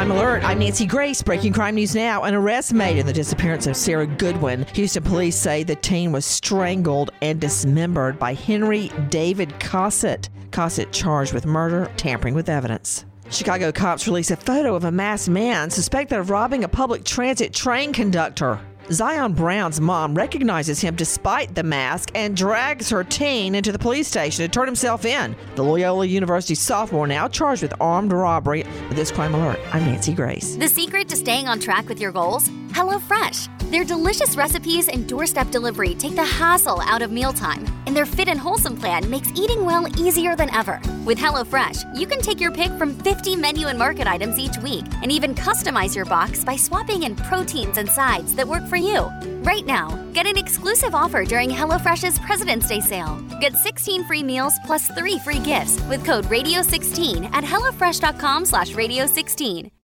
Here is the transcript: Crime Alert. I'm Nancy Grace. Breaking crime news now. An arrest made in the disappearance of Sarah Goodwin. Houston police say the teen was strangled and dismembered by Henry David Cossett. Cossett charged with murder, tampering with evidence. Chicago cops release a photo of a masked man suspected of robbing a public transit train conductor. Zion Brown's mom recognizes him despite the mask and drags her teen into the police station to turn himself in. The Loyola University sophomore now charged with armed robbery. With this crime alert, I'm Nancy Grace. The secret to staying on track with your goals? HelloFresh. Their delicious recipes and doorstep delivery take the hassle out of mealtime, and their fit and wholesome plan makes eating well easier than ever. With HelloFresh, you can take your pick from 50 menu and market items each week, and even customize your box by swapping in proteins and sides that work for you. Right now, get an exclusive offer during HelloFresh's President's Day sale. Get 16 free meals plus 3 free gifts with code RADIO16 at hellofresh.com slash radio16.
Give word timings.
Crime 0.00 0.12
Alert. 0.12 0.44
I'm 0.44 0.60
Nancy 0.60 0.86
Grace. 0.86 1.20
Breaking 1.20 1.52
crime 1.52 1.74
news 1.74 1.94
now. 1.94 2.22
An 2.22 2.32
arrest 2.32 2.72
made 2.72 2.96
in 2.96 3.04
the 3.04 3.12
disappearance 3.12 3.66
of 3.66 3.76
Sarah 3.76 4.06
Goodwin. 4.06 4.64
Houston 4.72 5.02
police 5.02 5.36
say 5.36 5.62
the 5.62 5.76
teen 5.76 6.10
was 6.10 6.24
strangled 6.24 7.10
and 7.20 7.38
dismembered 7.38 8.18
by 8.18 8.32
Henry 8.32 8.90
David 9.10 9.60
Cossett. 9.60 10.30
Cossett 10.52 10.90
charged 10.90 11.34
with 11.34 11.44
murder, 11.44 11.90
tampering 11.98 12.34
with 12.34 12.48
evidence. 12.48 13.04
Chicago 13.30 13.70
cops 13.72 14.06
release 14.06 14.30
a 14.30 14.38
photo 14.38 14.74
of 14.74 14.84
a 14.84 14.90
masked 14.90 15.28
man 15.28 15.68
suspected 15.68 16.18
of 16.18 16.30
robbing 16.30 16.64
a 16.64 16.68
public 16.68 17.04
transit 17.04 17.52
train 17.52 17.92
conductor. 17.92 18.58
Zion 18.92 19.34
Brown's 19.34 19.80
mom 19.80 20.16
recognizes 20.16 20.80
him 20.80 20.96
despite 20.96 21.54
the 21.54 21.62
mask 21.62 22.10
and 22.16 22.36
drags 22.36 22.90
her 22.90 23.04
teen 23.04 23.54
into 23.54 23.70
the 23.70 23.78
police 23.78 24.08
station 24.08 24.44
to 24.44 24.48
turn 24.48 24.66
himself 24.66 25.04
in. 25.04 25.36
The 25.54 25.62
Loyola 25.62 26.06
University 26.06 26.56
sophomore 26.56 27.06
now 27.06 27.28
charged 27.28 27.62
with 27.62 27.72
armed 27.80 28.12
robbery. 28.12 28.64
With 28.88 28.96
this 28.96 29.12
crime 29.12 29.34
alert, 29.34 29.60
I'm 29.72 29.84
Nancy 29.84 30.12
Grace. 30.12 30.56
The 30.56 30.68
secret 30.68 31.08
to 31.10 31.16
staying 31.16 31.46
on 31.46 31.60
track 31.60 31.88
with 31.88 32.00
your 32.00 32.10
goals? 32.10 32.50
HelloFresh. 32.80 33.70
Their 33.70 33.84
delicious 33.84 34.38
recipes 34.38 34.88
and 34.88 35.06
doorstep 35.06 35.50
delivery 35.50 35.94
take 35.94 36.14
the 36.14 36.24
hassle 36.24 36.80
out 36.80 37.02
of 37.02 37.12
mealtime, 37.12 37.66
and 37.86 37.94
their 37.94 38.06
fit 38.06 38.26
and 38.26 38.40
wholesome 38.40 38.74
plan 38.74 39.08
makes 39.10 39.28
eating 39.36 39.66
well 39.66 39.86
easier 40.00 40.34
than 40.34 40.48
ever. 40.54 40.80
With 41.04 41.18
HelloFresh, 41.18 41.94
you 41.94 42.06
can 42.06 42.22
take 42.22 42.40
your 42.40 42.50
pick 42.50 42.72
from 42.78 42.94
50 42.94 43.36
menu 43.36 43.66
and 43.66 43.78
market 43.78 44.08
items 44.08 44.38
each 44.38 44.56
week, 44.62 44.86
and 45.02 45.12
even 45.12 45.34
customize 45.34 45.94
your 45.94 46.06
box 46.06 46.42
by 46.42 46.56
swapping 46.56 47.02
in 47.02 47.16
proteins 47.16 47.76
and 47.76 47.86
sides 47.86 48.34
that 48.34 48.48
work 48.48 48.66
for 48.66 48.76
you. 48.76 49.04
Right 49.42 49.66
now, 49.66 49.90
get 50.14 50.24
an 50.24 50.38
exclusive 50.38 50.94
offer 50.94 51.26
during 51.26 51.50
HelloFresh's 51.50 52.18
President's 52.20 52.66
Day 52.66 52.80
sale. 52.80 53.22
Get 53.42 53.56
16 53.56 54.04
free 54.04 54.22
meals 54.22 54.54
plus 54.64 54.88
3 54.88 55.18
free 55.18 55.40
gifts 55.40 55.78
with 55.90 56.02
code 56.06 56.24
RADIO16 56.30 57.28
at 57.34 57.44
hellofresh.com 57.44 58.46
slash 58.46 58.72
radio16. 58.72 59.70